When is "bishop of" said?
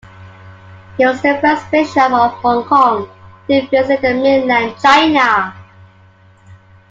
1.69-2.31